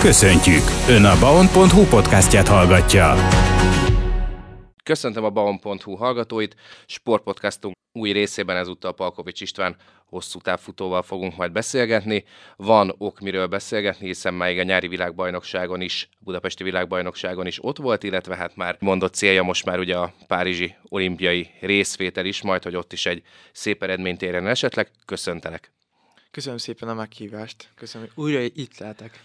Köszöntjük! 0.00 0.62
Ön 0.88 1.04
a 1.04 1.18
baon.hu 1.18 1.84
podcastját 1.84 2.48
hallgatja. 2.48 3.14
Köszöntöm 4.84 5.24
a 5.24 5.30
baon.hu 5.30 5.94
hallgatóit. 5.94 6.56
Sportpodcastunk 6.86 7.74
új 7.92 8.12
részében 8.12 8.56
ezúttal 8.56 8.94
Palkovics 8.94 9.40
István 9.40 9.76
hosszú 10.06 10.38
távfutóval 10.38 11.02
fogunk 11.02 11.36
majd 11.36 11.52
beszélgetni. 11.52 12.24
Van 12.56 12.94
ok, 12.98 13.20
miről 13.20 13.46
beszélgetni, 13.46 14.06
hiszen 14.06 14.34
már 14.34 14.58
a 14.58 14.62
nyári 14.62 14.88
világbajnokságon 14.88 15.80
is, 15.80 16.08
a 16.12 16.16
budapesti 16.24 16.64
világbajnokságon 16.64 17.46
is 17.46 17.64
ott 17.64 17.78
volt, 17.78 18.02
illetve 18.02 18.36
hát 18.36 18.56
már 18.56 18.76
mondott 18.78 19.14
célja 19.14 19.42
most 19.42 19.64
már 19.64 19.78
ugye 19.78 19.96
a 19.96 20.12
párizsi 20.26 20.74
olimpiai 20.88 21.50
részvétel 21.60 22.24
is, 22.24 22.42
majd 22.42 22.62
hogy 22.62 22.76
ott 22.76 22.92
is 22.92 23.06
egy 23.06 23.22
szép 23.52 23.82
eredményt 23.82 24.22
érjen 24.22 24.46
esetleg. 24.46 24.90
Köszöntelek! 25.04 25.72
Köszönöm 26.30 26.58
szépen 26.58 26.88
a 26.88 26.94
meghívást. 26.94 27.68
Köszönöm, 27.74 28.08
hogy 28.14 28.24
újra 28.24 28.40
itt 28.40 28.78
lehetek. 28.78 29.24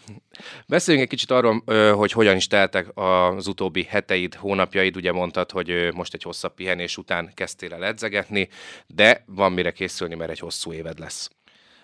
Beszéljünk 0.67 1.05
egy 1.05 1.15
kicsit 1.15 1.31
arról, 1.31 1.63
hogy 1.93 2.11
hogyan 2.11 2.35
is 2.35 2.47
teltek 2.47 2.91
az 2.93 3.47
utóbbi 3.47 3.83
heteid, 3.83 4.35
hónapjaid. 4.35 4.95
Ugye 4.95 5.11
mondtad, 5.11 5.51
hogy 5.51 5.91
most 5.93 6.13
egy 6.13 6.23
hosszabb 6.23 6.53
pihenés 6.53 6.97
után 6.97 7.31
kezdtél 7.33 7.73
el 7.73 7.85
edzegetni, 7.85 8.49
de 8.87 9.23
van 9.25 9.51
mire 9.51 9.71
készülni, 9.71 10.15
mert 10.15 10.31
egy 10.31 10.39
hosszú 10.39 10.73
éved 10.73 10.99
lesz. 10.99 11.29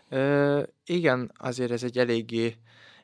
Ö, 0.09 0.63
igen, 0.85 1.31
azért 1.37 1.71
ez 1.71 1.83
egy 1.83 1.97
eléggé 1.97 2.55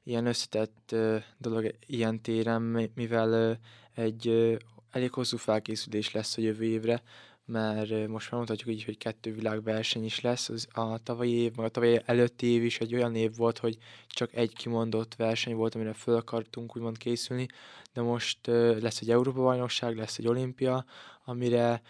ilyen 0.03 0.25
összetett 0.25 0.89
ö, 0.91 1.17
dolog 1.37 1.75
ilyen 1.85 2.21
téren, 2.21 2.89
mivel 2.95 3.31
ö, 3.31 3.51
egy 4.01 4.27
ö, 4.27 4.55
elég 4.91 5.13
hosszú 5.13 5.37
felkészülés 5.37 6.11
lesz 6.11 6.37
a 6.37 6.41
jövő 6.41 6.63
évre, 6.63 7.01
mert 7.47 8.07
most 8.07 8.31
már 8.31 8.39
mondhatjuk 8.39 8.69
így, 8.69 8.83
hogy 8.83 8.97
kettő 8.97 9.33
világverseny 9.33 10.03
is 10.03 10.21
lesz. 10.21 10.49
Az 10.49 10.67
a 10.71 10.97
tavalyi 10.97 11.31
év, 11.33 11.55
meg 11.55 11.65
a 11.65 11.69
tavalyi 11.69 12.01
előtti 12.05 12.47
év 12.47 12.63
is 12.63 12.79
egy 12.79 12.95
olyan 12.95 13.15
év 13.15 13.35
volt, 13.35 13.57
hogy 13.57 13.77
csak 14.07 14.33
egy 14.33 14.53
kimondott 14.53 15.15
verseny 15.15 15.55
volt, 15.55 15.75
amire 15.75 15.93
föl 15.93 16.15
akartunk 16.15 16.75
úgymond 16.75 16.97
készülni, 16.97 17.47
de 17.93 18.01
most 18.01 18.39
lesz 18.81 19.01
egy 19.01 19.11
Európa-bajnokság, 19.11 19.97
lesz 19.97 20.17
egy 20.17 20.27
olimpia, 20.27 20.85
amire 21.25 21.81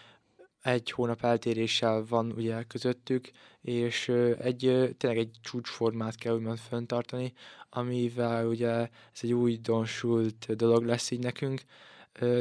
egy 0.62 0.92
hónap 0.92 1.24
eltéréssel 1.24 2.06
van 2.10 2.32
ugye 2.32 2.64
közöttük, 2.64 3.30
és 3.62 4.08
egy, 4.40 4.60
tényleg 4.98 5.20
egy 5.20 5.36
csúcsformát 5.42 6.16
kell 6.16 6.36
úgymond 6.36 6.58
föntartani, 6.58 7.34
amivel 7.70 8.48
ugye 8.48 8.70
ez 8.70 9.20
egy 9.22 9.34
újdonsult 9.34 10.56
dolog 10.56 10.86
lesz 10.86 11.12
így 11.12 11.20
nekünk, 11.20 11.62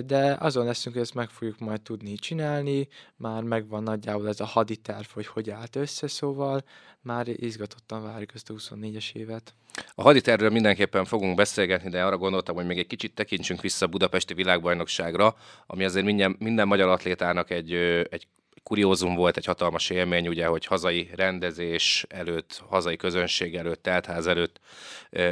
de 0.06 0.36
azon 0.40 0.64
leszünk, 0.64 0.94
hogy 0.94 1.04
ezt 1.04 1.14
meg 1.14 1.28
fogjuk 1.28 1.58
majd 1.58 1.80
tudni 1.82 2.14
csinálni, 2.14 2.88
már 3.16 3.42
megvan 3.42 3.82
nagyjából 3.82 4.28
ez 4.28 4.40
a 4.40 4.44
haditerv, 4.44 5.06
hogy 5.12 5.26
hogy 5.26 5.50
állt 5.50 5.76
össze, 5.76 6.06
szóval 6.06 6.64
már 7.00 7.28
izgatottan 7.28 8.02
várjuk 8.02 8.34
ezt 8.34 8.50
a 8.50 8.54
24-es 8.54 9.14
évet. 9.14 9.54
A 9.94 10.02
haditervről 10.02 10.50
mindenképpen 10.50 11.04
fogunk 11.04 11.36
beszélgetni, 11.36 11.90
de 11.90 12.04
arra 12.04 12.16
gondoltam, 12.16 12.54
hogy 12.54 12.66
még 12.66 12.78
egy 12.78 12.86
kicsit 12.86 13.14
tekintsünk 13.14 13.60
vissza 13.60 13.86
a 13.86 13.88
budapesti 13.88 14.34
világbajnokságra, 14.34 15.36
ami 15.66 15.84
azért 15.84 16.04
minden, 16.04 16.36
minden 16.38 16.66
magyar 16.66 16.88
atlétának 16.88 17.50
egy, 17.50 17.72
egy 18.10 18.26
kuriózum 18.66 19.14
volt, 19.14 19.36
egy 19.36 19.44
hatalmas 19.44 19.90
élmény, 19.90 20.28
ugye, 20.28 20.46
hogy 20.46 20.66
hazai 20.66 21.10
rendezés 21.14 22.04
előtt, 22.08 22.62
hazai 22.68 22.96
közönség 22.96 23.54
előtt, 23.54 23.82
teltház 23.82 24.26
előtt 24.26 24.60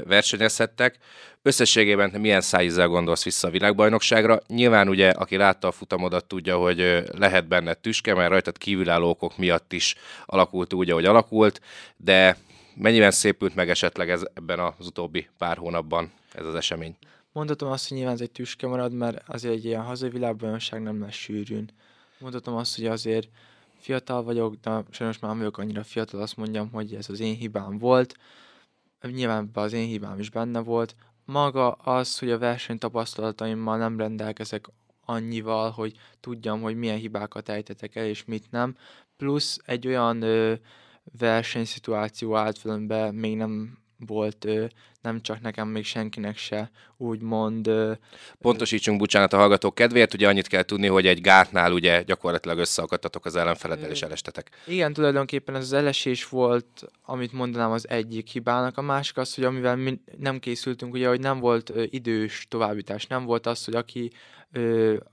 versenyezhettek. 0.05 0.99
Összességében 1.43 2.21
milyen 2.21 2.41
szájízzel 2.41 2.89
gondolsz 2.89 3.25
vissza 3.25 3.49
a 3.49 3.51
világbajnokságra? 3.51 4.41
Nyilván 4.47 4.89
ugye, 4.89 5.11
aki 5.11 5.37
látta 5.37 5.69
a 5.69 5.73
futamodat, 5.73 6.25
tudja, 6.25 6.57
hogy 6.57 7.05
lehet 7.13 7.49
benne 7.49 7.75
tüske, 7.75 8.15
mert 8.15 8.31
rajtad 8.31 8.59
kívülálló 8.59 9.33
miatt 9.37 9.73
is 9.73 9.95
alakult 10.25 10.73
úgy, 10.73 10.91
ahogy 10.91 11.05
alakult, 11.05 11.61
de 11.97 12.37
mennyiben 12.75 13.11
szépült 13.11 13.55
meg 13.55 13.71
esetleg 13.71 14.11
ez, 14.11 14.23
ebben 14.35 14.59
az 14.59 14.87
utóbbi 14.87 15.29
pár 15.39 15.57
hónapban 15.57 16.13
ez 16.35 16.47
az 16.47 16.55
esemény? 16.55 16.97
Mondhatom 17.33 17.71
azt, 17.71 17.89
hogy 17.89 17.97
nyilván 17.97 18.15
ez 18.15 18.21
egy 18.21 18.31
tüske 18.31 18.67
marad, 18.67 18.93
mert 18.93 19.23
azért 19.27 19.55
egy 19.55 19.65
ilyen 19.65 19.83
hazai 19.83 20.11
világbajnokság 20.11 20.83
nem 20.83 21.01
lesz 21.01 21.15
sűrűn 21.15 21.71
mondhatom 22.19 22.55
azt, 22.55 22.77
hogy 22.77 22.87
azért 22.87 23.29
fiatal 23.79 24.23
vagyok, 24.23 24.55
de 24.55 24.83
sajnos 24.91 25.19
már 25.19 25.31
nem 25.31 25.39
vagyok 25.39 25.59
annyira 25.59 25.85
fiatal, 25.85 26.21
azt 26.21 26.37
mondjam, 26.37 26.71
hogy 26.71 26.95
ez 26.95 27.09
az 27.09 27.21
én 27.21 27.35
hibám 27.35 27.79
volt. 27.79 28.15
Nyilván 29.01 29.51
az 29.53 29.73
én 29.73 29.87
hibám 29.87 30.19
is 30.19 30.31
benne 30.31 30.61
volt. 30.61 30.95
Maga 31.25 31.73
az, 31.73 32.19
hogy 32.19 32.31
a 32.31 32.39
versenytapasztalataimmal 32.39 33.79
nem 33.79 33.99
rendelkezek 33.99 34.71
annyival, 35.05 35.71
hogy 35.71 35.97
tudjam, 36.21 36.61
hogy 36.61 36.77
milyen 36.77 36.99
hibákat 36.99 37.49
ejtetek 37.49 37.97
el, 37.97 38.07
és 38.07 38.25
mit 38.25 38.51
nem. 38.51 38.77
Plusz 39.17 39.59
egy 39.65 39.87
olyan 39.87 40.23
ö, 40.23 40.55
versenyszituáció 41.19 42.35
állt 42.35 42.87
be, 42.87 43.11
még 43.11 43.37
nem 43.37 43.79
volt 43.99 44.47
nem 45.05 45.21
csak 45.21 45.41
nekem, 45.41 45.69
még 45.69 45.85
senkinek 45.85 46.37
se 46.37 46.71
úgymond... 46.97 47.71
Pontosítsunk, 48.41 48.99
bocsánat 48.99 49.33
a 49.33 49.37
hallgatók 49.37 49.75
kedvéért, 49.75 50.15
ugye 50.15 50.29
annyit 50.29 50.47
kell 50.47 50.63
tudni, 50.63 50.87
hogy 50.87 51.07
egy 51.07 51.21
gátnál 51.21 51.73
ugye 51.73 52.03
gyakorlatilag 52.03 52.59
összeakadtatok 52.59 53.25
az 53.25 53.37
ellenfeleddel 53.37 53.91
és 53.91 54.03
elestetek. 54.03 54.51
Igen, 54.67 54.93
tulajdonképpen 54.93 55.55
ez 55.55 55.63
az 55.63 55.73
elesés 55.73 56.29
volt, 56.29 56.85
amit 57.03 57.33
mondanám 57.33 57.71
az 57.71 57.89
egyik 57.89 58.29
hibának. 58.29 58.79
A 58.79 58.83
másik 58.83 59.17
az, 59.17 59.35
hogy 59.35 59.45
amivel 59.45 59.77
mi 59.77 60.01
nem 60.19 60.39
készültünk, 60.39 60.93
ugye, 60.93 61.09
hogy 61.09 61.21
nem 61.21 61.39
volt 61.39 61.73
idős 61.91 62.47
továbbítás, 62.49 63.07
nem 63.07 63.25
volt 63.25 63.47
az, 63.47 63.65
hogy 63.65 63.75
aki 63.75 64.11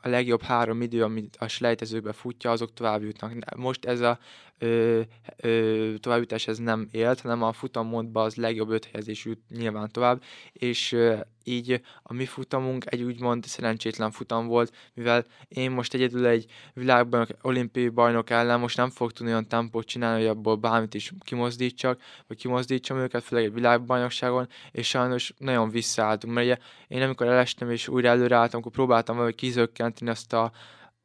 a 0.02 0.08
legjobb 0.08 0.42
három 0.42 0.82
idő, 0.82 1.04
amit 1.04 1.36
a 1.40 1.48
selejtezőkbe 1.48 2.12
futja, 2.12 2.52
azok 2.52 2.74
tovább 2.74 3.04
jutnak. 3.04 3.56
Most 3.56 3.86
ez 3.86 4.00
a 4.00 4.20
ö, 4.58 5.02
ö, 5.38 5.94
továbbjutás 6.00 6.48
ez 6.48 6.58
nem 6.58 6.88
élt, 6.92 7.22
hanem 7.22 7.44
a 7.44 7.52
futammódban 7.52 8.26
az 8.26 8.36
legjobb 8.36 8.70
öt 8.70 8.86
helyezés 8.86 9.26
jut 9.26 9.40
nyilván 9.50 9.92
tovább, 9.92 10.24
és 10.54 10.92
ö, 10.92 11.16
így 11.44 11.82
a 12.04 12.14
mi 12.14 12.26
futamunk 12.26 12.86
egy 12.92 13.02
úgymond 13.02 13.46
szerencsétlen 13.46 14.12
futam 14.12 14.48
volt, 14.48 14.76
mivel 14.94 15.26
én 15.48 15.72
most 15.72 15.94
egyedül 15.94 16.26
egy 16.26 16.46
világban 16.74 17.28
olimpiai 17.42 17.90
bajnok 17.90 18.30
ellen 18.30 18.60
most 18.60 18.78
nem 18.78 18.90
fog 18.90 19.12
tudni 19.12 19.32
olyan 19.32 19.48
tempót 19.48 19.86
csinálni, 19.86 20.20
hogy 20.20 20.30
abból 20.30 20.56
bármit 20.56 20.94
is 20.94 21.12
kimozdítsak, 21.20 22.02
vagy 22.28 22.38
kimozdítsam 22.38 22.98
őket, 22.98 23.24
főleg 23.24 23.46
egy 23.46 23.54
világbajnokságon, 23.54 24.48
és 24.72 24.88
sajnos 24.88 25.34
nagyon 25.38 25.70
visszaálltunk, 25.70 26.34
mert 26.34 26.46
ugye 26.46 26.58
én 26.88 27.02
amikor 27.02 27.28
elestem 27.28 27.72
és 27.72 27.88
újra 27.88 28.10
előreálltam, 28.10 28.60
akkor 28.60 28.72
próbáltam 28.72 29.16
valahogy 29.16 29.38
kizökkenteni 29.38 30.10
azt 30.10 30.34
a 30.34 30.52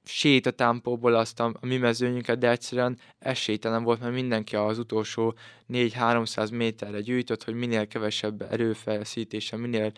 sétatempóból 0.09 1.15
azt 1.15 1.41
a, 1.41 1.55
a 1.61 1.67
mi 1.67 1.77
mezőnyünket, 1.77 2.39
de 2.39 2.51
egyszerűen 2.51 2.99
esélytelen 3.19 3.83
volt, 3.83 4.01
mert 4.01 4.15
mindenki 4.15 4.57
az 4.57 4.79
utolsó 4.79 5.35
4-300 5.73 6.53
méterre 6.53 7.01
gyűjtött, 7.01 7.45
hogy 7.45 7.55
minél 7.55 7.87
kevesebb 7.87 8.43
erőfeszítése, 8.43 9.57
minél, 9.57 9.93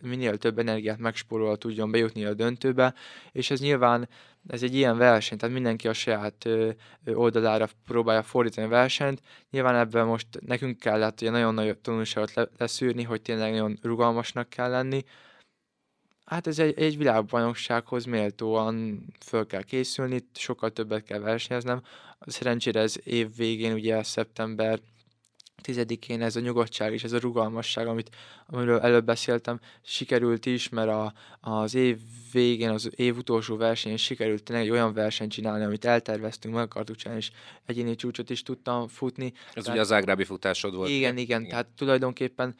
minél 0.00 0.36
több 0.36 0.58
energiát 0.58 0.98
megspórolva 0.98 1.56
tudjon 1.56 1.90
bejutni 1.90 2.24
a 2.24 2.34
döntőbe, 2.34 2.94
és 3.32 3.50
ez 3.50 3.60
nyilván 3.60 4.08
ez 4.46 4.62
egy 4.62 4.74
ilyen 4.74 4.96
verseny, 4.96 5.38
tehát 5.38 5.54
mindenki 5.54 5.88
a 5.88 5.92
saját 5.92 6.48
oldalára 7.06 7.68
próbálja 7.86 8.22
fordítani 8.22 8.66
a 8.66 8.70
versenyt. 8.70 9.20
Nyilván 9.50 9.74
ebben 9.74 10.06
most 10.06 10.26
nekünk 10.46 10.78
kellett 10.78 11.20
ugye 11.20 11.30
nagyon 11.30 11.54
nagy 11.54 11.78
tanulságot 11.78 12.50
leszűrni, 12.58 13.02
hogy 13.02 13.22
tényleg 13.22 13.50
nagyon 13.50 13.78
rugalmasnak 13.82 14.48
kell 14.48 14.70
lenni, 14.70 15.04
Hát 16.30 16.46
ez 16.46 16.58
egy, 16.58 16.78
egy 16.78 16.98
világbajnoksághoz 16.98 18.04
méltóan 18.04 19.04
föl 19.24 19.46
kell 19.46 19.62
készülni, 19.62 20.28
sokkal 20.34 20.70
többet 20.70 21.02
kell 21.02 21.18
versenyeznem. 21.18 21.82
Szerencsére 22.20 22.80
ez 22.80 22.94
év 23.04 23.36
végén, 23.36 23.72
ugye 23.72 24.02
szeptember 24.02 24.80
10-én 25.62 26.22
ez 26.22 26.36
a 26.36 26.40
nyugodtság 26.40 26.92
és 26.92 27.04
ez 27.04 27.12
a 27.12 27.18
rugalmasság, 27.18 27.86
amit, 27.86 28.10
amiről 28.46 28.80
előbb 28.80 29.04
beszéltem, 29.04 29.60
sikerült 29.82 30.46
is, 30.46 30.68
mert 30.68 30.88
a, 30.88 31.12
az 31.40 31.74
év 31.74 31.98
végén, 32.32 32.70
az 32.70 32.90
év 32.94 33.16
utolsó 33.16 33.56
versenyén 33.56 33.96
sikerült 33.96 34.42
tényleg 34.42 34.64
egy 34.64 34.70
olyan 34.70 34.92
versenyt 34.92 35.32
csinálni, 35.32 35.64
amit 35.64 35.84
elterveztünk, 35.84 36.54
meg 36.54 36.64
akartuk 36.64 36.96
csinálni, 36.96 37.22
és 37.22 37.30
egyéni 37.66 37.94
csúcsot 37.94 38.30
is 38.30 38.42
tudtam 38.42 38.88
futni. 38.88 39.32
Ez 39.34 39.62
tehát, 39.62 39.68
ugye 39.68 39.80
az 39.80 39.92
ágrábi 39.92 40.24
futásod 40.24 40.74
volt. 40.74 40.88
Igen, 40.88 40.98
igen, 41.00 41.18
igen, 41.18 41.48
tehát 41.48 41.66
tulajdonképpen 41.76 42.54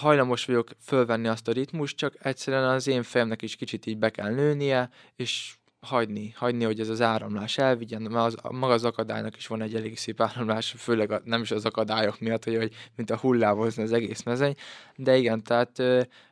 hajlamos 0.00 0.44
vagyok 0.44 0.70
fölvenni 0.82 1.28
azt 1.28 1.48
a 1.48 1.52
ritmus, 1.52 1.94
csak 1.94 2.14
egyszerűen 2.22 2.68
az 2.68 2.86
én 2.86 3.02
fejemnek 3.02 3.42
is 3.42 3.56
kicsit 3.56 3.86
így 3.86 3.98
be 3.98 4.10
kell 4.10 4.34
nőnie, 4.34 4.90
és 5.16 5.54
hagyni, 5.80 6.32
hagyni, 6.36 6.64
hogy 6.64 6.80
ez 6.80 6.88
az 6.88 7.00
áramlás 7.00 7.58
elvigyen, 7.58 8.02
mert 8.02 8.26
az, 8.26 8.36
maga 8.50 8.72
az 8.72 8.84
akadálynak 8.84 9.36
is 9.36 9.46
van 9.46 9.62
egy 9.62 9.74
elég 9.74 9.98
szép 9.98 10.20
áramlás, 10.20 10.74
főleg 10.78 11.10
a, 11.10 11.20
nem 11.24 11.42
is 11.42 11.50
az 11.50 11.64
akadályok 11.64 12.20
miatt, 12.20 12.44
hogy, 12.44 12.56
hogy 12.56 12.74
mint 12.96 13.10
a 13.10 13.16
hullámozni 13.16 13.82
az 13.82 13.92
egész 13.92 14.22
mezeny, 14.22 14.54
de 14.96 15.16
igen, 15.16 15.42
tehát 15.42 15.82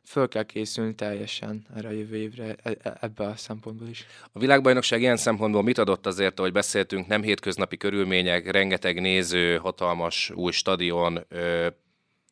föl 0.04 0.28
kell 0.28 0.42
készülni 0.42 0.94
teljesen 0.94 1.66
erre 1.76 1.88
a 1.88 1.92
jövő 1.92 2.16
évre 2.16 2.54
e, 2.62 2.76
e, 2.82 2.98
ebbe 3.00 3.26
a 3.26 3.36
szempontból 3.36 3.88
is. 3.88 4.06
A 4.32 4.38
világbajnokság 4.38 5.00
ilyen 5.00 5.16
szempontból 5.16 5.62
mit 5.62 5.78
adott 5.78 6.06
azért, 6.06 6.38
ahogy 6.38 6.52
beszéltünk, 6.52 7.06
nem 7.06 7.22
hétköznapi 7.22 7.76
körülmények, 7.76 8.50
rengeteg 8.50 9.00
néző, 9.00 9.56
hatalmas 9.56 10.30
új 10.30 10.52
stadion, 10.52 11.26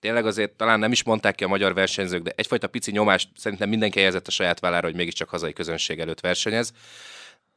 tényleg 0.03 0.27
azért 0.27 0.53
talán 0.53 0.79
nem 0.79 0.93
is 0.93 1.03
mondták 1.03 1.35
ki 1.35 1.45
a 1.45 1.49
magyar 1.49 1.75
versenyzők, 1.75 2.23
de 2.23 2.33
egyfajta 2.37 2.67
pici 2.67 2.91
nyomást 2.91 3.29
szerintem 3.37 3.69
mindenki 3.69 3.99
helyezett 3.99 4.27
a 4.27 4.31
saját 4.31 4.61
vállára, 4.61 4.87
hogy 4.87 4.97
mégiscsak 4.97 5.29
hazai 5.29 5.53
közönség 5.53 5.99
előtt 5.99 6.21
versenyez. 6.21 6.73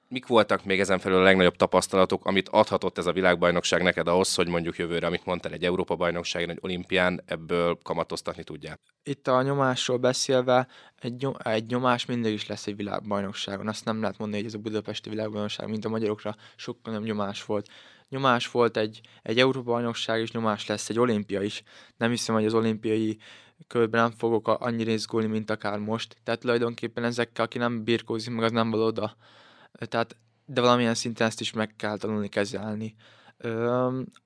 mik 0.07 0.27
voltak 0.27 0.65
még 0.65 0.79
ezen 0.79 0.99
felül 0.99 1.17
a 1.17 1.23
legnagyobb 1.23 1.55
tapasztalatok, 1.55 2.25
amit 2.25 2.49
adhatott 2.49 2.97
ez 2.97 3.05
a 3.05 3.11
világbajnokság 3.11 3.83
neked 3.83 4.07
ahhoz, 4.07 4.35
hogy 4.35 4.47
mondjuk 4.47 4.77
jövőre, 4.77 5.07
amit 5.07 5.25
mondtál, 5.25 5.51
egy 5.51 5.63
Európa-bajnokságon, 5.63 6.49
egy 6.49 6.57
olimpián 6.61 7.21
ebből 7.25 7.77
kamatoztatni 7.83 8.43
tudják? 8.43 8.79
Itt 9.03 9.27
a 9.27 9.41
nyomásról 9.41 9.97
beszélve, 9.97 10.67
egy, 10.99 11.15
nyom, 11.15 11.35
egy 11.43 11.65
nyomás 11.65 12.05
mindig 12.05 12.33
is 12.33 12.47
lesz 12.47 12.67
egy 12.67 12.75
világbajnokságon. 12.75 13.67
Azt 13.67 13.85
nem 13.85 14.01
lehet 14.01 14.17
mondani, 14.17 14.41
hogy 14.41 14.51
ez 14.51 14.57
a 14.57 14.61
budapesti 14.61 15.09
világbajnokság, 15.09 15.69
mint 15.69 15.85
a 15.85 15.89
magyarokra, 15.89 16.35
sokkal 16.55 16.93
nem 16.93 17.03
nyomás 17.03 17.45
volt. 17.45 17.67
Nyomás 18.09 18.51
volt 18.51 18.77
egy, 18.77 19.01
egy 19.21 19.39
Európa-bajnokság, 19.39 20.21
és 20.21 20.31
nyomás 20.31 20.67
lesz 20.67 20.89
egy 20.89 20.99
olimpia 20.99 21.41
is. 21.41 21.63
Nem 21.97 22.09
hiszem, 22.09 22.35
hogy 22.35 22.45
az 22.45 22.53
olimpiai 22.53 23.17
körben 23.67 24.01
nem 24.01 24.11
fogok 24.11 24.47
annyira 24.47 24.91
izgulni, 24.91 25.27
mint 25.27 25.49
akár 25.49 25.79
most. 25.79 26.15
Tehát 26.23 26.39
tulajdonképpen 26.39 27.03
ezekkel, 27.03 27.45
aki 27.45 27.57
nem 27.57 27.83
birkózik 27.83 28.33
meg, 28.33 28.43
az 28.43 28.51
nem 28.51 28.69
való 28.69 28.85
oda 28.85 29.15
tehát, 29.79 30.15
de 30.45 30.61
valamilyen 30.61 30.95
szinten 30.95 31.27
ezt 31.27 31.41
is 31.41 31.53
meg 31.53 31.75
kell 31.75 31.97
tanulni 31.97 32.29
kezelni. 32.29 32.95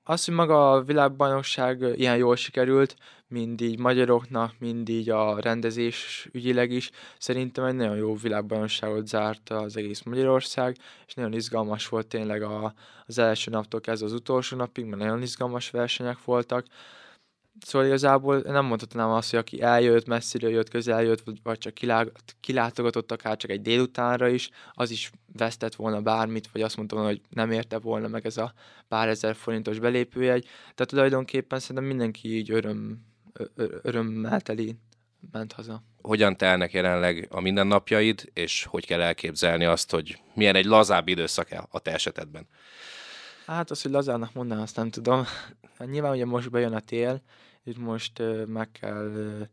Az, 0.04 0.24
hogy 0.24 0.34
maga 0.34 0.72
a 0.72 0.82
világbajnokság 0.82 1.80
ilyen 1.94 2.16
jól 2.16 2.36
sikerült, 2.36 2.96
mind 3.28 3.60
így 3.60 3.78
magyaroknak, 3.78 4.52
mind 4.58 4.88
így 4.88 5.10
a 5.10 5.40
rendezés 5.40 6.28
ügyileg 6.32 6.70
is, 6.70 6.90
szerintem 7.18 7.64
egy 7.64 7.74
nagyon 7.74 7.96
jó 7.96 8.14
világbajnokságot 8.14 9.06
zárt 9.06 9.50
az 9.50 9.76
egész 9.76 10.02
Magyarország, 10.02 10.76
és 11.06 11.14
nagyon 11.14 11.32
izgalmas 11.32 11.88
volt 11.88 12.06
tényleg 12.06 12.42
a, 12.42 12.74
az 13.06 13.18
első 13.18 13.50
naptól 13.50 13.80
kezdve 13.80 14.06
az 14.06 14.12
utolsó 14.12 14.56
napig, 14.56 14.84
mert 14.84 15.02
nagyon 15.02 15.22
izgalmas 15.22 15.70
versenyek 15.70 16.24
voltak. 16.24 16.66
Szóval 17.60 17.86
igazából 17.86 18.38
nem 18.38 18.64
mondhatnám 18.64 19.10
azt, 19.10 19.30
hogy 19.30 19.38
aki 19.38 19.62
eljött, 19.62 20.06
messziről 20.06 20.50
jött, 20.50 20.68
közel 20.68 21.02
jött, 21.02 21.22
vagy 21.42 21.58
csak 21.58 21.74
kilátogatott 22.40 23.12
akár 23.12 23.36
csak 23.36 23.50
egy 23.50 23.62
délutánra 23.62 24.28
is, 24.28 24.50
az 24.72 24.90
is 24.90 25.10
vesztett 25.32 25.74
volna 25.74 26.00
bármit, 26.00 26.48
vagy 26.52 26.62
azt 26.62 26.76
mondtam, 26.76 27.02
hogy 27.02 27.20
nem 27.28 27.50
érte 27.50 27.78
volna 27.78 28.08
meg 28.08 28.26
ez 28.26 28.36
a 28.36 28.52
pár 28.88 29.08
ezer 29.08 29.34
forintos 29.34 29.78
belépőjegy. 29.78 30.42
Tehát 30.42 30.86
tulajdonképpen 30.86 31.58
szerintem 31.58 31.84
mindenki 31.84 32.36
így 32.36 32.50
öröm, 32.50 33.06
örömmel 33.82 34.40
teli 34.40 34.76
ment 35.32 35.52
haza. 35.52 35.82
Hogyan 36.02 36.36
telnek 36.36 36.72
jelenleg 36.72 37.26
a 37.30 37.40
mindennapjaid, 37.40 38.30
és 38.32 38.64
hogy 38.64 38.86
kell 38.86 39.00
elképzelni 39.00 39.64
azt, 39.64 39.90
hogy 39.90 40.18
milyen 40.34 40.54
egy 40.54 40.64
lazább 40.64 41.08
időszak 41.08 41.48
a 41.70 41.78
te 41.78 41.92
esetedben? 41.92 42.46
Hát 43.46 43.70
az, 43.70 43.82
hogy 43.82 43.90
lazának 43.90 44.32
mondanám, 44.32 44.62
azt 44.62 44.76
nem 44.76 44.90
tudom. 44.90 45.24
Hát 45.78 45.90
nyilván 45.90 46.12
ugye 46.12 46.24
most 46.24 46.50
bejön 46.50 46.74
a 46.74 46.80
tél, 46.80 47.22
és 47.64 47.76
most 47.76 48.22
meg 48.46 48.70
kell 48.70 49.46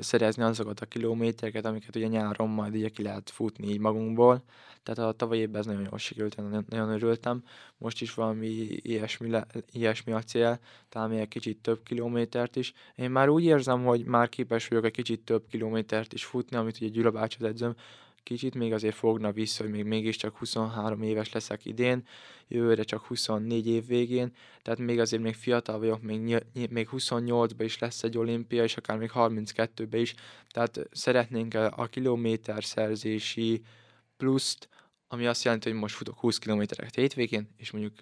szerezni 0.00 0.42
azokat 0.42 0.80
a 0.80 0.86
kilométereket, 0.86 1.64
amiket 1.64 1.96
ugye 1.96 2.06
nyáron 2.06 2.48
majd 2.48 2.74
ugye 2.74 2.88
ki 2.88 3.02
lehet 3.02 3.30
futni 3.30 3.68
így 3.68 3.78
magunkból. 3.78 4.44
Tehát 4.82 5.10
a 5.10 5.16
tavalyi 5.16 5.40
évben 5.40 5.60
ez 5.60 5.66
nagyon 5.66 5.86
jól 5.90 5.98
sikerült, 5.98 6.68
nagyon, 6.68 6.88
örültem. 6.88 7.42
Most 7.78 8.00
is 8.00 8.14
valami 8.14 8.46
ilyesmi, 8.82 9.28
le, 9.30 9.46
ilyesmi 9.72 10.12
a 10.12 10.22
cél, 10.22 10.58
talán 10.88 11.10
még 11.10 11.18
egy 11.18 11.28
kicsit 11.28 11.58
több 11.58 11.82
kilométert 11.82 12.56
is. 12.56 12.72
Én 12.94 13.10
már 13.10 13.28
úgy 13.28 13.44
érzem, 13.44 13.84
hogy 13.84 14.04
már 14.04 14.28
képes 14.28 14.68
vagyok 14.68 14.84
egy 14.84 14.92
kicsit 14.92 15.20
több 15.20 15.46
kilométert 15.50 16.12
is 16.12 16.24
futni, 16.24 16.56
amit 16.56 16.76
ugye 16.80 16.88
Gyula 16.88 17.10
bácsi 17.10 17.44
edzőm, 17.44 17.74
kicsit 18.24 18.54
még 18.54 18.72
azért 18.72 18.94
fogna 18.94 19.32
vissza, 19.32 19.62
hogy 19.62 19.72
még 19.72 19.84
mégiscsak 19.84 20.36
23 20.36 21.02
éves 21.02 21.32
leszek 21.32 21.64
idén, 21.64 22.06
jövőre 22.48 22.82
csak 22.82 23.04
24 23.04 23.66
év 23.66 23.86
végén, 23.86 24.32
tehát 24.62 24.78
még 24.78 25.00
azért 25.00 25.22
még 25.22 25.34
fiatal 25.34 25.78
vagyok, 25.78 26.02
még, 26.02 26.44
még 26.70 26.88
28-ban 26.92 27.54
is 27.58 27.78
lesz 27.78 28.02
egy 28.02 28.18
olimpia, 28.18 28.62
és 28.62 28.76
akár 28.76 28.98
még 28.98 29.10
32-ben 29.14 30.00
is, 30.00 30.14
tehát 30.48 30.88
szeretnénk 30.90 31.54
a, 31.54 31.86
kilométer 31.86 32.64
szerzési 32.64 33.62
pluszt, 34.16 34.68
ami 35.08 35.26
azt 35.26 35.44
jelenti, 35.44 35.70
hogy 35.70 35.78
most 35.78 35.94
futok 35.94 36.18
20 36.18 36.38
kilométereket 36.38 36.94
hétvégén, 36.94 37.48
és 37.56 37.70
mondjuk 37.70 37.94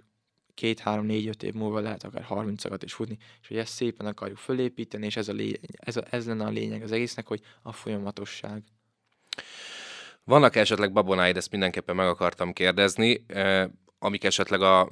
két, 0.55 0.79
három, 0.79 1.07
négy, 1.07 1.27
öt 1.27 1.43
év 1.43 1.53
múlva 1.53 1.81
lehet 1.81 2.05
akár 2.05 2.23
30 2.23 2.65
is 2.83 2.93
futni, 2.93 3.19
és 3.41 3.49
hogy 3.49 3.57
ezt 3.57 3.73
szépen 3.73 4.07
akarjuk 4.07 4.39
fölépíteni, 4.39 5.07
és 5.07 5.17
ez, 5.17 5.29
a 5.29 5.33
lény, 5.33 5.59
ez, 5.77 5.97
a, 5.97 6.03
ez 6.11 6.27
lenne 6.27 6.45
a 6.45 6.51
lényeg 6.51 6.83
az 6.83 6.93
egésznek, 6.93 7.27
hogy 7.27 7.41
a 7.63 7.73
folyamatosság. 7.73 8.63
Vannak 10.25 10.57
esetleg 10.57 10.93
babonáid, 10.93 11.37
ezt 11.37 11.51
mindenképpen 11.51 11.97
meg 11.97 12.07
akartam 12.07 12.53
kérdezni, 12.53 13.27
amik 13.99 14.25
esetleg 14.25 14.63
a, 14.63 14.89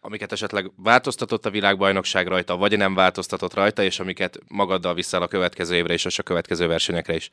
amiket 0.00 0.32
esetleg 0.32 0.72
változtatott 0.76 1.46
a 1.46 1.50
világbajnokság 1.50 2.26
rajta, 2.26 2.56
vagy 2.56 2.76
nem 2.76 2.94
változtatott 2.94 3.54
rajta, 3.54 3.82
és 3.82 4.00
amiket 4.00 4.38
magaddal 4.48 4.94
viszel 4.94 5.22
a 5.22 5.28
következő 5.28 5.74
évre 5.74 5.94
is, 5.94 6.04
és 6.04 6.18
a 6.18 6.22
következő 6.22 6.66
versenyekre 6.66 7.14
is? 7.14 7.30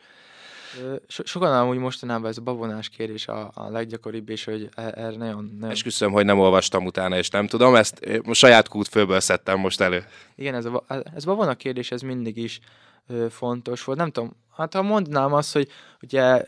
So, 1.07 1.25
sokan 1.25 1.53
amúgy 1.53 1.77
mostanában 1.77 2.29
ez 2.29 2.37
a 2.37 2.41
babonás 2.41 2.89
kérés 2.89 3.27
a, 3.27 3.51
a 3.53 3.69
leggyakoribb, 3.69 4.29
és 4.29 4.43
hogy 4.43 4.69
e, 4.75 4.81
erre 4.81 5.17
nagyon... 5.17 5.55
nagyon... 5.59 5.71
Esküszöm, 5.71 6.11
hogy 6.11 6.25
nem 6.25 6.39
olvastam 6.39 6.85
utána, 6.85 7.17
és 7.17 7.29
nem 7.29 7.47
tudom, 7.47 7.75
ezt 7.75 8.21
most 8.23 8.39
saját 8.39 8.67
kútfőből 8.67 9.19
szedtem 9.19 9.59
most 9.59 9.81
elő. 9.81 10.05
Igen, 10.35 10.55
ez 10.55 10.65
a, 10.65 10.83
ez 10.87 11.25
a 11.25 11.29
babona 11.29 11.55
kérdés, 11.55 11.91
ez 11.91 12.01
mindig 12.01 12.37
is 12.37 12.59
ö, 13.07 13.25
fontos 13.29 13.83
volt. 13.83 13.97
Nem 13.97 14.11
tudom, 14.11 14.35
hát 14.55 14.73
ha 14.73 14.81
mondanám 14.81 15.33
azt, 15.33 15.53
hogy 15.53 15.69
ugye 16.01 16.45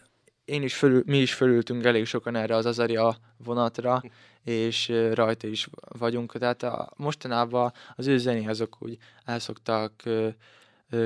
én 0.47 0.63
is 0.63 0.75
fölül, 0.75 1.03
mi 1.05 1.17
is 1.17 1.33
fölültünk 1.33 1.85
elég 1.85 2.05
sokan 2.05 2.35
erre 2.35 2.55
az 2.55 2.65
Azaria 2.65 3.17
vonatra, 3.37 4.01
és 4.43 4.91
rajta 5.13 5.47
is 5.47 5.67
vagyunk. 5.97 6.37
Tehát 6.37 6.63
a, 6.63 6.91
mostanában 6.95 7.73
az 7.95 8.07
ő 8.07 8.17
zené 8.17 8.45
azok 8.45 8.77
úgy 8.79 8.97
el 9.25 9.39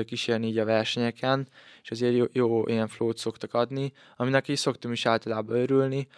kísérni 0.04 0.46
így 0.46 0.58
a 0.58 0.64
versenyeken, 0.64 1.48
és 1.82 1.90
azért 1.90 2.14
jó, 2.14 2.24
jó 2.32 2.66
ilyen 2.66 2.88
flót 2.88 3.18
szoktak 3.18 3.54
adni, 3.54 3.92
aminek 4.16 4.48
is 4.48 4.58
szoktam 4.58 4.92
is 4.92 5.06
általában 5.06 5.56
örülni. 5.56 6.08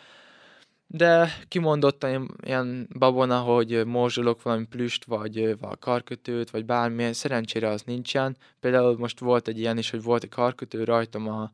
De 0.87 1.33
kimondottan 1.49 2.37
ilyen 2.43 2.89
babona, 2.99 3.39
hogy 3.39 3.87
morzsolok 3.87 4.43
valami 4.43 4.65
plüst, 4.65 5.05
vagy, 5.05 5.59
vagy 5.59 5.79
karkötőt, 5.79 6.51
vagy 6.51 6.65
bármilyen, 6.65 7.13
szerencsére 7.13 7.69
az 7.69 7.83
nincsen. 7.83 8.37
Például 8.61 8.97
most 8.99 9.21
volt 9.21 9.49
egy 9.49 9.59
ilyen 9.59 9.79
is, 9.79 9.91
hogy 9.91 10.03
volt 10.03 10.23
egy 10.23 10.29
karkötő 10.29 10.85
rajtam 10.85 11.29
a, 11.29 11.51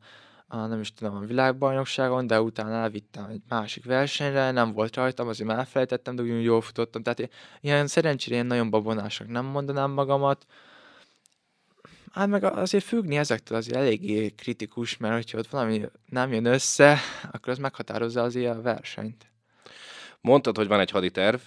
a, 0.51 0.65
nem 0.65 0.79
is 0.79 0.93
tudom, 0.93 1.15
a 1.15 1.19
világbajnokságon, 1.19 2.27
de 2.27 2.41
utána 2.41 2.71
elvittem 2.73 3.25
egy 3.29 3.41
másik 3.49 3.85
versenyre, 3.85 4.51
nem 4.51 4.73
volt 4.73 4.95
rajtam, 4.95 5.27
azért 5.27 5.49
már 5.49 5.57
elfelejtettem, 5.57 6.15
de 6.15 6.21
úgy 6.21 6.43
jól 6.43 6.61
futottam. 6.61 7.03
Tehát 7.03 7.29
ilyen 7.61 7.87
szerencsére 7.87 8.35
én 8.35 8.45
nagyon 8.45 8.69
babonásnak 8.69 9.27
nem 9.27 9.45
mondanám 9.45 9.91
magamat. 9.91 10.45
Hát 12.11 12.27
meg 12.27 12.43
azért 12.43 12.83
függni 12.83 13.17
ezektől 13.17 13.57
azért 13.57 13.77
eléggé 13.77 14.29
kritikus, 14.29 14.97
mert 14.97 15.13
hogyha 15.13 15.37
ott 15.37 15.49
valami 15.49 15.85
nem 16.05 16.33
jön 16.33 16.45
össze, 16.45 16.97
akkor 17.31 17.49
az 17.49 17.57
meghatározza 17.57 18.21
azért 18.21 18.55
a 18.55 18.61
versenyt. 18.61 19.30
Mondtad, 20.21 20.57
hogy 20.57 20.67
van 20.67 20.79
egy 20.79 20.91
haditerv, 20.91 21.39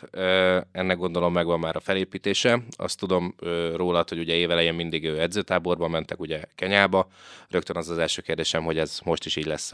ennek 0.72 0.96
gondolom 0.96 1.32
megvan 1.32 1.58
már 1.58 1.76
a 1.76 1.80
felépítése. 1.80 2.60
Azt 2.76 2.98
tudom 2.98 3.34
rólad, 3.74 4.08
hogy 4.08 4.18
ugye 4.18 4.34
évelején 4.34 4.74
mindig 4.74 5.04
edzőtáborban 5.04 5.90
mentek, 5.90 6.20
ugye 6.20 6.42
Kenyába. 6.54 7.08
Rögtön 7.48 7.76
az 7.76 7.88
az 7.88 7.98
első 7.98 8.22
kérdésem, 8.22 8.64
hogy 8.64 8.78
ez 8.78 9.00
most 9.04 9.24
is 9.24 9.36
így 9.36 9.46
lesz 9.46 9.72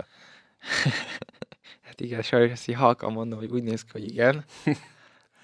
hát 1.86 2.00
igen, 2.00 2.22
sajnos 2.22 2.50
ezt 2.50 2.68
így 2.68 2.74
halkan 2.74 3.12
mondom, 3.12 3.38
hogy 3.38 3.50
úgy 3.50 3.62
néz 3.62 3.82
ki, 3.82 3.90
hogy 3.92 4.08
igen. 4.08 4.44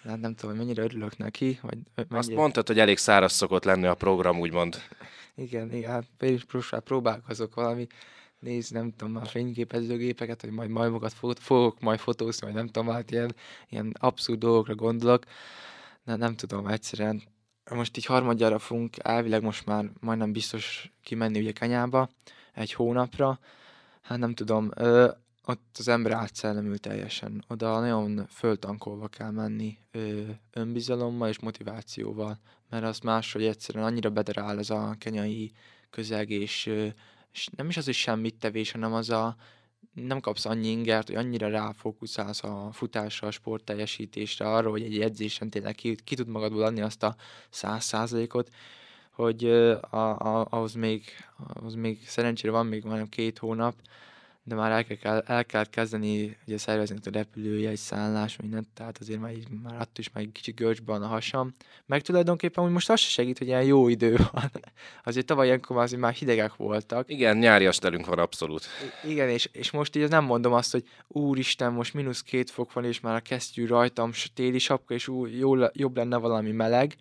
Hát 0.04 0.20
nem 0.20 0.34
tudom, 0.34 0.56
hogy 0.56 0.64
mennyire 0.64 0.82
örülök 0.82 1.16
neki. 1.16 1.58
Vagy 1.62 1.78
mennyire... 1.94 2.18
Azt 2.18 2.30
mondtad, 2.30 2.66
hogy 2.66 2.78
elég 2.78 2.98
száraz 2.98 3.32
szokott 3.32 3.64
lenni 3.64 3.86
a 3.86 3.94
program, 3.94 4.40
úgymond. 4.40 4.82
igen, 5.34 5.72
igen, 5.72 5.90
hát 5.90 6.04
is 6.20 6.44
próbálkozok 6.84 7.54
valami 7.54 7.86
nézni, 8.38 8.78
nem 8.78 8.92
tudom, 8.96 9.16
a 9.16 9.24
fényképezőgépeket, 9.24 10.40
hogy 10.40 10.50
majd 10.50 10.70
majmokat 10.70 11.12
fogok 11.38 11.80
majd 11.80 11.98
fotózni, 11.98 12.46
vagy 12.46 12.56
nem 12.56 12.66
tudom, 12.66 12.88
hát 12.88 13.10
ilyen, 13.10 13.34
ilyen 13.68 13.96
abszurd 13.98 14.38
dolgokra 14.38 14.74
gondolok. 14.74 15.24
De 16.04 16.16
nem 16.16 16.36
tudom, 16.36 16.66
egyszerűen 16.66 17.22
most 17.70 17.96
így 17.96 18.04
harmadjára 18.04 18.58
fogunk 18.58 18.96
elvileg 18.98 19.42
most 19.42 19.66
már 19.66 19.90
majdnem 20.00 20.32
biztos 20.32 20.92
kimenni 21.02 21.38
ugye 21.38 21.52
Kenyába 21.52 22.08
egy 22.54 22.72
hónapra. 22.72 23.38
Hát 24.02 24.18
nem 24.18 24.34
tudom, 24.34 24.70
ö, 24.74 25.10
ott 25.44 25.76
az 25.78 25.88
ember 25.88 26.12
átszellemül 26.12 26.78
teljesen. 26.78 27.44
Oda 27.48 27.80
nagyon 27.80 28.26
föltankolva 28.26 29.08
kell 29.08 29.30
menni 29.30 29.78
ö, 29.90 30.22
önbizalommal 30.52 31.28
és 31.28 31.38
motivációval, 31.38 32.38
mert 32.70 32.84
az 32.84 32.98
máshogy 32.98 33.44
egyszerűen 33.44 33.84
annyira 33.84 34.10
bedarál 34.10 34.58
ez 34.58 34.70
a 34.70 34.94
kenyai 34.98 35.52
közeg, 35.90 36.30
és 36.30 36.66
ö, 36.66 36.86
nem 37.56 37.68
is 37.68 37.76
az, 37.76 37.84
hogy 37.84 37.94
semmit 37.94 38.38
tevés, 38.38 38.70
hanem 38.72 38.92
az 38.92 39.10
a, 39.10 39.36
nem 39.92 40.20
kapsz 40.20 40.44
annyi 40.44 40.68
ingert, 40.68 41.06
hogy 41.06 41.16
annyira 41.16 41.48
ráfókuszálsz 41.48 42.44
a 42.44 42.68
futásra, 42.72 43.28
a 43.28 43.30
sport 43.30 43.64
teljesítésre, 43.64 44.50
arra, 44.50 44.70
hogy 44.70 44.82
egy 44.82 45.00
edzésen 45.00 45.50
tényleg 45.50 45.74
ki, 45.74 45.94
ki 46.04 46.14
tud 46.14 46.28
magadból 46.28 46.62
adni 46.62 46.80
azt 46.80 47.02
a 47.02 47.16
száz 47.50 47.84
százalékot, 47.84 48.50
hogy 49.10 49.44
a, 49.44 49.96
a, 49.96 50.46
ahhoz, 50.50 50.74
még, 50.74 51.04
ahhoz 51.36 51.74
még 51.74 52.06
szerencsére 52.06 52.52
van 52.52 52.66
még 52.66 52.84
majdnem 52.84 53.08
két 53.08 53.38
hónap, 53.38 53.74
de 54.48 54.54
már 54.54 54.70
el, 54.70 54.84
kell, 54.84 55.18
el 55.26 55.44
kell 55.44 55.64
kezdeni 55.64 56.36
ugye 56.46 56.58
szervezni 56.58 56.96
a 57.04 57.10
repülőjegy, 57.12 57.76
szállás, 57.76 58.36
mindent, 58.36 58.68
tehát 58.74 58.98
azért 58.98 59.20
már, 59.20 59.32
így, 59.32 59.48
már 59.62 59.74
attól 59.74 59.96
is 59.96 60.10
már 60.12 60.24
egy 60.24 60.32
kicsit 60.32 60.54
görcsbe 60.54 60.92
van 60.92 61.02
a 61.02 61.06
hasam. 61.06 61.54
Meg 61.86 62.02
tulajdonképpen 62.02 62.64
hogy 62.64 62.72
most 62.72 62.90
az 62.90 63.00
se 63.00 63.08
segít, 63.08 63.38
hogy 63.38 63.46
ilyen 63.46 63.62
jó 63.62 63.88
idő 63.88 64.16
van. 64.32 64.50
Azért 65.04 65.26
tavaly 65.26 65.46
ilyenkor 65.46 65.76
azért 65.76 66.00
már 66.00 66.12
hidegek 66.12 66.56
voltak. 66.56 67.10
Igen, 67.10 67.36
nyári 67.36 67.66
astelünk 67.66 68.06
van 68.06 68.18
abszolút. 68.18 68.66
I- 69.04 69.10
igen, 69.10 69.28
és, 69.28 69.48
és 69.52 69.70
most 69.70 69.96
így 69.96 70.08
nem 70.08 70.24
mondom 70.24 70.52
azt, 70.52 70.72
hogy 70.72 70.84
úristen, 71.08 71.72
most 71.72 71.94
mínusz 71.94 72.22
két 72.22 72.50
fok 72.50 72.72
van, 72.72 72.84
és 72.84 73.00
már 73.00 73.14
a 73.14 73.20
kesztyű 73.20 73.66
rajtam, 73.66 74.10
téli 74.34 74.58
sapka, 74.58 74.94
és 74.94 75.08
ú, 75.08 75.26
jó, 75.26 75.54
jobb 75.72 75.96
lenne 75.96 76.16
valami 76.16 76.50
meleg, 76.50 76.94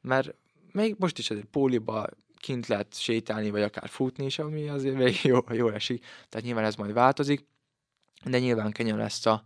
mert 0.00 0.34
még 0.72 0.94
most 0.98 1.18
is 1.18 1.30
azért 1.30 1.46
póliba 1.46 2.06
kint 2.38 2.66
lehet 2.66 2.94
sétálni, 2.94 3.50
vagy 3.50 3.62
akár 3.62 3.88
futni 3.88 4.24
is, 4.24 4.38
ami 4.38 4.68
azért 4.68 4.96
még 4.96 5.20
jó, 5.24 5.38
jó 5.50 5.68
esik. 5.68 6.04
Tehát 6.28 6.46
nyilván 6.46 6.64
ez 6.64 6.74
majd 6.74 6.92
változik, 6.92 7.46
de 8.24 8.38
nyilván 8.38 8.72
Kenya 8.72 8.96
lesz 8.96 9.26
a 9.26 9.42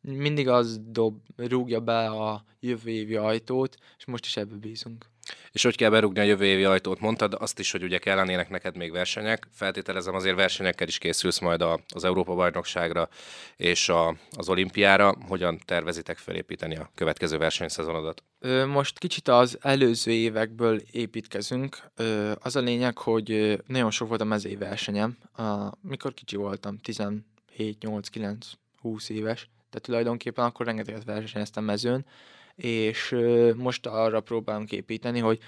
mindig 0.00 0.48
az 0.48 0.80
dob, 0.82 1.20
rúgja 1.36 1.80
be 1.80 2.06
a 2.06 2.44
jövő 2.60 2.90
évi 2.90 3.16
ajtót, 3.16 3.76
és 3.98 4.04
most 4.04 4.24
is 4.24 4.36
ebből 4.36 4.58
bízunk. 4.58 5.06
És 5.52 5.62
hogy 5.62 5.76
kell 5.76 5.90
berúgni 5.90 6.20
a 6.20 6.22
jövő 6.22 6.44
évi 6.44 6.64
ajtót, 6.64 7.00
mondtad 7.00 7.36
azt 7.38 7.58
is, 7.58 7.70
hogy 7.70 7.82
ugye 7.82 7.98
kellenének 7.98 8.50
neked 8.50 8.76
még 8.76 8.92
versenyek. 8.92 9.48
Feltételezem 9.52 10.14
azért 10.14 10.36
versenyekkel 10.36 10.88
is 10.88 10.98
készülsz 10.98 11.38
majd 11.38 11.62
a, 11.62 11.80
az 11.94 12.04
Európa-bajnokságra 12.04 13.08
és 13.56 13.88
a, 13.88 14.16
az 14.36 14.48
olimpiára. 14.48 15.14
Hogyan 15.28 15.58
tervezitek 15.64 16.18
felépíteni 16.18 16.76
a 16.76 16.90
következő 16.94 17.38
versenyszezonodat? 17.38 18.22
Most 18.66 18.98
kicsit 18.98 19.28
az 19.28 19.58
előző 19.60 20.12
évekből 20.12 20.80
építkezünk. 20.90 21.78
Az 22.34 22.56
a 22.56 22.60
lényeg, 22.60 22.98
hogy 22.98 23.58
nagyon 23.66 23.90
sok 23.90 24.08
volt 24.08 24.20
a 24.20 24.24
mezei 24.24 24.56
versenyem. 24.56 25.16
Mikor 25.80 26.14
kicsi 26.14 26.36
voltam, 26.36 26.78
17, 26.78 27.22
8, 27.80 28.08
9, 28.08 28.50
20 28.80 29.08
éves, 29.08 29.48
tehát 29.70 29.86
tulajdonképpen 29.86 30.44
akkor 30.44 30.66
rengeteget 30.66 31.04
versenyeztem 31.04 31.64
mezőn, 31.64 32.06
és 32.56 33.16
most 33.56 33.86
arra 33.86 34.20
próbálunk 34.20 34.72
építeni, 34.72 35.18
hogy 35.18 35.38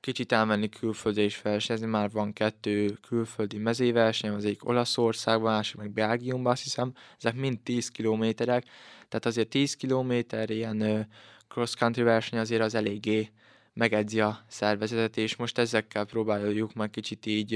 kicsit 0.00 0.32
elmenni 0.32 0.68
külföldre 0.68 1.22
is 1.22 1.42
versenyezni, 1.42 1.86
már 1.86 2.10
van 2.10 2.32
kettő 2.32 2.98
külföldi 3.08 3.58
mezéverseny, 3.58 4.30
az 4.30 4.44
egyik 4.44 4.68
Olaszországban, 4.68 5.52
másik 5.52 5.76
meg 5.76 5.90
Belgiumban, 5.90 6.52
azt 6.52 6.62
hiszem, 6.62 6.92
ezek 7.18 7.34
mind 7.34 7.60
10 7.60 7.88
kilométerek, 7.88 8.64
tehát 9.08 9.26
azért 9.26 9.48
10 9.48 9.76
kilométer 9.76 10.50
ilyen 10.50 11.08
cross-country 11.48 12.02
verseny 12.02 12.38
azért 12.38 12.62
az 12.62 12.74
eléggé 12.74 13.30
megedzi 13.72 14.20
a 14.20 14.44
szervezetet, 14.48 15.16
és 15.16 15.36
most 15.36 15.58
ezekkel 15.58 16.04
próbáljuk 16.04 16.74
meg 16.74 16.90
kicsit 16.90 17.26
így, 17.26 17.50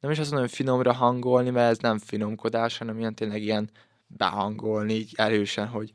nem 0.00 0.10
is 0.10 0.18
azt 0.18 0.30
mondom, 0.30 0.48
hogy 0.48 0.56
finomra 0.56 0.92
hangolni, 0.92 1.50
mert 1.50 1.70
ez 1.70 1.78
nem 1.78 1.98
finomkodás, 1.98 2.78
hanem 2.78 2.98
ilyen 2.98 3.14
tényleg 3.14 3.42
ilyen 3.42 3.70
behangolni 4.06 4.94
így 4.94 5.12
erősen, 5.16 5.66
hogy 5.66 5.92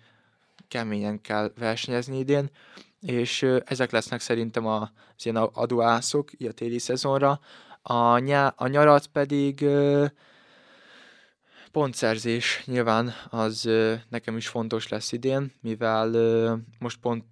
keményen 0.75 1.21
kell 1.21 1.51
versenyezni 1.57 2.17
idén, 2.17 2.49
és 3.01 3.45
ezek 3.65 3.91
lesznek 3.91 4.19
szerintem 4.19 4.65
az 4.65 4.89
ilyen 5.23 5.35
adóászok 5.35 6.29
a 6.39 6.51
téli 6.51 6.79
szezonra. 6.79 7.39
A, 7.81 8.17
nyá, 8.17 8.47
a 8.47 8.67
nyarat 8.67 9.07
pedig 9.07 9.65
pontszerzés 11.71 12.63
nyilván 12.65 13.13
az 13.29 13.69
nekem 14.09 14.37
is 14.37 14.47
fontos 14.47 14.87
lesz 14.87 15.11
idén, 15.11 15.51
mivel 15.61 16.09
most 16.79 16.99
pont 16.99 17.25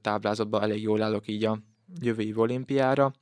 táblázatban 0.00 0.62
elég 0.62 0.82
jól 0.82 1.02
állok 1.02 1.28
így 1.28 1.44
a 1.44 1.58
jövő 2.00 2.32
olimpiára, 2.34 3.12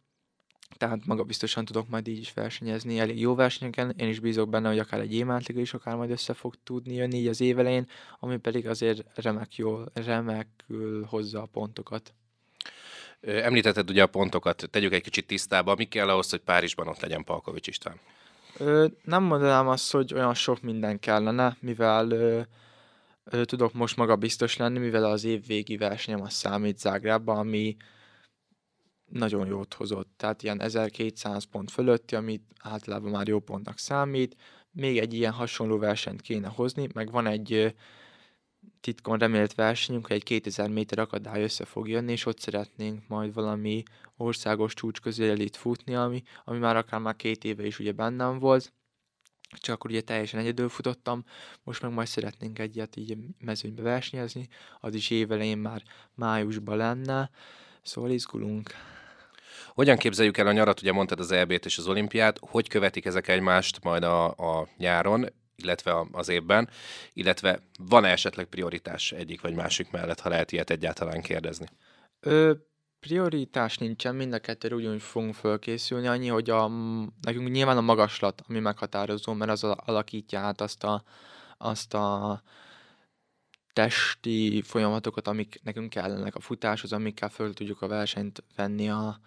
tehát 0.77 1.07
maga 1.07 1.23
biztosan 1.23 1.65
tudok 1.65 1.89
majd 1.89 2.09
így 2.09 2.19
is 2.19 2.33
versenyezni, 2.33 2.99
elég 2.99 3.21
jó 3.21 3.35
versenyeken, 3.35 3.95
én 3.97 4.09
is 4.09 4.21
bízok 4.21 4.49
benne, 4.49 4.69
hogy 4.69 4.79
akár 4.79 5.01
egy 5.01 5.15
émátliga 5.15 5.61
is 5.61 5.75
akár 5.75 5.97
majd 5.97 6.11
össze 6.11 6.35
fog 6.35 6.55
tudni 6.65 6.95
jönni 6.95 7.17
így 7.17 7.27
az 7.27 7.41
évelején, 7.41 7.89
ami 8.21 8.37
pedig 8.37 8.67
azért 8.67 9.05
remek 9.15 9.57
jól, 9.57 9.91
remekül 9.95 11.05
hozza 11.05 11.43
a 11.43 11.47
pontokat. 11.47 12.13
Említetted 13.21 13.91
ugye 13.91 14.03
a 14.03 14.07
pontokat, 14.07 14.69
tegyük 14.71 14.93
egy 14.93 15.03
kicsit 15.03 15.27
tisztába, 15.27 15.75
mi 15.75 15.85
kell 15.85 16.09
ahhoz, 16.09 16.31
hogy 16.31 16.41
Párizsban 16.41 16.89
ott 16.89 17.01
legyen 17.01 17.25
Palkovics 17.25 17.67
István? 17.67 18.01
Ö, 18.57 18.87
nem 19.05 19.23
mondanám 19.23 19.69
azt, 19.69 19.93
hogy 19.93 20.15
olyan 20.15 20.35
sok 20.35 20.63
minden 20.63 20.99
kellene, 20.99 21.57
mivel 21.61 22.11
ö, 22.11 22.41
ö, 23.25 23.45
tudok 23.45 23.73
most 23.73 23.97
maga 23.97 24.17
biztos 24.17 24.57
lenni, 24.57 24.79
mivel 24.79 25.05
az 25.05 25.25
év 25.25 25.47
végi 25.47 25.77
versenyem 25.77 26.21
az 26.21 26.33
számít 26.33 26.79
Zágrában, 26.79 27.39
ami 27.39 27.77
nagyon 29.09 29.47
jót 29.47 29.75
hozott, 29.75 30.09
tehát 30.17 30.43
ilyen 30.43 30.61
1200 30.61 31.45
pont 31.45 31.71
fölötti, 31.71 32.15
amit 32.15 32.43
általában 32.63 33.11
már 33.11 33.29
jó 33.29 33.41
pontnak 33.41 33.79
számít. 33.79 34.37
Még 34.71 34.99
egy 34.99 35.15
ilyen 35.15 35.33
hasonló 35.33 35.79
versenyt 35.79 36.21
kéne 36.21 36.49
hozni, 36.49 36.89
meg 36.95 37.11
van 37.11 37.27
egy 37.27 37.75
titkon 38.81 39.19
remélt 39.19 39.55
versenyünk, 39.55 40.07
hogy 40.07 40.17
egy 40.17 40.23
2000 40.23 40.69
méter 40.69 40.99
akadály 40.99 41.43
össze 41.43 41.65
fog 41.65 41.89
jönni, 41.89 42.13
és 42.13 42.27
ott 42.27 42.39
szeretnénk 42.39 43.09
majd 43.09 43.35
valami 43.35 43.83
országos 44.17 44.75
csúcs 44.75 45.01
közelit 45.01 45.57
futni, 45.57 45.95
ami, 45.95 46.23
ami 46.45 46.59
már 46.59 46.77
akár 46.77 47.01
már 47.01 47.17
két 47.17 47.45
éve 47.45 47.67
is 47.67 47.79
ugye 47.79 47.93
bennem 47.93 48.39
volt, 48.39 48.73
csak 49.51 49.75
akkor 49.75 49.91
ugye 49.91 50.01
teljesen 50.01 50.41
egyedül 50.41 50.69
futottam, 50.69 51.25
most 51.63 51.83
meg 51.83 51.93
majd 51.93 52.09
szeretnénk 52.09 52.59
egyet 52.59 52.97
így 52.97 53.17
mezőnybe 53.39 53.83
versenyezni, 53.83 54.49
az 54.81 54.95
is 54.95 55.11
évelején 55.11 55.59
már 55.59 55.83
májusban 56.15 56.77
lenne, 56.77 57.31
szóval 57.83 58.11
izgulunk. 58.11 58.71
Hogyan 59.79 59.97
képzeljük 59.97 60.37
el 60.39 60.47
a 60.47 60.53
nyarat? 60.53 60.81
Ugye 60.81 60.93
mondtad 60.93 61.21
az 61.21 61.31
EB-t 61.31 61.65
és 61.65 61.79
az 61.79 61.89
olimpiát. 61.89 62.39
Hogy 62.41 62.69
követik 62.69 63.05
ezek 63.05 63.29
egymást 63.29 63.85
majd 63.85 64.03
a, 64.03 64.27
a 64.27 64.69
nyáron, 64.77 65.27
illetve 65.57 66.07
az 66.13 66.29
évben, 66.29 66.69
illetve 67.13 67.63
van-e 67.79 68.09
esetleg 68.09 68.47
prioritás 68.47 69.13
egyik 69.13 69.41
vagy 69.41 69.55
másik 69.55 69.91
mellett, 69.91 70.21
ha 70.21 70.29
lehet 70.29 70.53
ilyet 70.53 70.71
egyáltalán 70.71 71.23
kérdezni? 71.23 71.67
Ö, 72.21 72.53
prioritás 73.01 73.79
nincsen, 73.79 74.15
mind 74.15 74.33
a 74.33 74.39
kettőre 74.39 74.75
ugyanúgy 74.75 75.03
fogunk 75.03 75.35
fölkészülni, 75.35 76.07
annyi, 76.07 76.29
hogy 76.29 76.51
a, 76.51 76.69
nekünk 77.23 77.51
nyilván 77.51 77.77
a 77.77 77.81
magaslat, 77.81 78.43
ami 78.49 78.59
meghatározó, 78.59 79.33
mert 79.33 79.51
az 79.51 79.65
alakítja 79.65 80.41
át 80.41 80.61
azt 80.61 80.85
a, 80.85 81.03
azt 81.59 81.95
a 81.95 82.43
testi 83.73 84.63
folyamatokat, 84.63 85.29
amik 85.29 85.61
nekünk 85.63 85.91
kellenek 85.91 86.35
a 86.35 86.41
futáshoz, 86.41 86.93
amikkel 86.93 87.29
föl 87.29 87.55
tudjuk 87.55 87.83
a 87.83 87.89
versenyt 87.89 88.45
venni 88.57 88.91
a, 88.91 89.21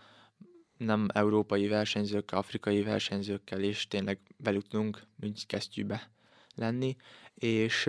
nem 0.85 1.07
európai 1.13 1.67
versenyzőkkel, 1.67 2.39
afrikai 2.39 2.81
versenyzőkkel, 2.83 3.59
és 3.59 3.87
tényleg 3.87 4.19
velük 4.37 4.67
tudunk 4.67 5.01
úgy 5.23 5.45
kesztyűbe 5.45 6.09
lenni. 6.55 6.95
És 7.33 7.85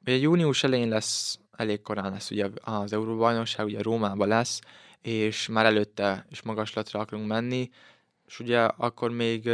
ugye 0.00 0.16
június 0.16 0.64
elején 0.64 0.88
lesz, 0.88 1.38
elég 1.50 1.82
korán 1.82 2.12
lesz 2.12 2.30
ugye 2.30 2.48
az 2.62 2.92
Euróbajnokság, 2.92 3.66
ugye 3.66 3.82
Rómában 3.82 4.28
lesz, 4.28 4.60
és 5.00 5.48
már 5.48 5.64
előtte 5.64 6.26
is 6.30 6.42
magaslatra 6.42 7.00
akarunk 7.00 7.26
menni, 7.26 7.70
és 8.26 8.40
ugye 8.40 8.60
akkor 8.60 9.10
még 9.10 9.50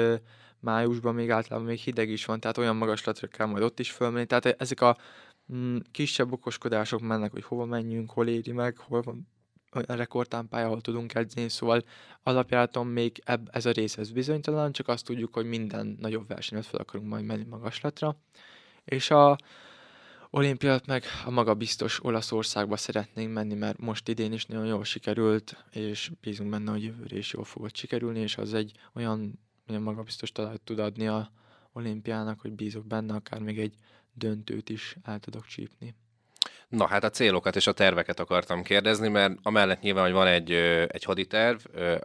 májusban 0.58 1.14
még 1.14 1.30
általában 1.30 1.68
még 1.68 1.78
hideg 1.78 2.08
is 2.08 2.25
van, 2.25 2.40
tehát 2.40 2.58
olyan 2.58 2.76
magaslatra 2.76 3.26
kell 3.26 3.46
majd 3.46 3.62
ott 3.62 3.78
is 3.78 3.90
fölmenni, 3.90 4.26
tehát 4.26 4.46
ezek 4.46 4.80
a 4.80 4.96
mm, 5.52 5.76
kisebb 5.90 6.32
okoskodások 6.32 7.00
mennek, 7.00 7.30
hogy 7.30 7.44
hova 7.44 7.64
menjünk, 7.64 8.10
hol 8.10 8.28
éri 8.28 8.52
meg, 8.52 8.78
hol 8.78 9.02
van 9.02 9.28
rekordtámpája, 9.70 10.66
ahol 10.66 10.80
tudunk 10.80 11.14
edzeni, 11.14 11.48
szóval 11.48 11.84
alapjáraton 12.22 12.86
még 12.86 13.22
ebb, 13.24 13.48
ez 13.52 13.66
a 13.66 13.70
rész 13.70 13.96
ez 13.96 14.10
bizonytalan, 14.10 14.72
csak 14.72 14.88
azt 14.88 15.04
tudjuk, 15.04 15.34
hogy 15.34 15.44
minden 15.44 15.96
nagyobb 16.00 16.28
versenyet 16.28 16.66
fel 16.66 16.80
akarunk 16.80 17.08
majd 17.08 17.24
menni 17.24 17.44
magaslatra. 17.44 18.16
És 18.84 19.10
a 19.10 19.36
olimpiát 20.30 20.86
meg 20.86 21.04
a 21.24 21.30
maga 21.30 21.54
biztos 21.54 22.04
Olaszországba 22.04 22.76
szeretnénk 22.76 23.32
menni, 23.32 23.54
mert 23.54 23.78
most 23.78 24.08
idén 24.08 24.32
is 24.32 24.46
nagyon 24.46 24.66
jól 24.66 24.84
sikerült, 24.84 25.64
és 25.70 26.10
bízunk 26.20 26.50
benne, 26.50 26.70
hogy 26.70 26.82
jövőre 26.82 27.16
is 27.16 27.32
jól 27.32 27.44
fogod 27.44 27.76
sikerülni, 27.76 28.20
és 28.20 28.36
az 28.36 28.54
egy 28.54 28.72
olyan, 28.94 29.38
olyan 29.68 29.82
magabiztos 29.82 30.32
talált 30.32 30.60
tud 30.60 30.78
adni 30.78 31.06
a 31.06 31.32
olimpiának, 31.72 32.40
hogy 32.40 32.52
bízok 32.52 32.86
benne, 32.86 33.14
akár 33.14 33.40
még 33.40 33.58
egy 33.58 33.74
döntőt 34.12 34.68
is 34.68 34.96
el 35.02 35.18
tudok 35.18 35.46
csípni. 35.46 35.94
Na 36.70 36.86
hát 36.86 37.04
a 37.04 37.10
célokat 37.10 37.56
és 37.56 37.66
a 37.66 37.72
terveket 37.72 38.20
akartam 38.20 38.62
kérdezni, 38.62 39.08
mert 39.08 39.38
amellett 39.42 39.80
nyilván, 39.80 40.04
hogy 40.04 40.12
van 40.12 40.26
egy, 40.26 40.50
egy 40.86 41.04
haditerv, 41.04 41.58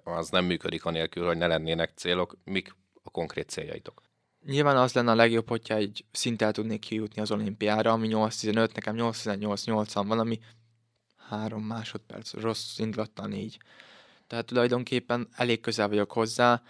az 0.03 0.29
nem 0.29 0.45
működik 0.45 0.85
anélkül, 0.85 1.25
hogy 1.25 1.37
ne 1.37 1.47
lennének 1.47 1.91
célok. 1.95 2.37
Mik 2.43 2.75
a 3.03 3.09
konkrét 3.09 3.49
céljaitok? 3.49 4.01
Nyilván 4.45 4.77
az 4.77 4.93
lenne 4.93 5.11
a 5.11 5.15
legjobb, 5.15 5.47
hogyha 5.47 5.75
egy 5.75 6.05
szinttel 6.11 6.51
tudnék 6.51 6.79
kijutni 6.79 7.21
az 7.21 7.31
olimpiára, 7.31 7.91
ami 7.91 8.07
8-15, 8.11 8.53
nekem 8.73 8.95
8-18-80 8.97 10.03
van, 10.07 10.19
ami 10.19 10.39
három 11.29 11.63
másodperc, 11.63 12.33
rossz 12.33 12.77
indulattal 12.77 13.27
négy. 13.27 13.57
Tehát 14.27 14.45
tulajdonképpen 14.45 15.27
elég 15.35 15.61
közel 15.61 15.87
vagyok 15.87 16.11
hozzá, 16.11 16.61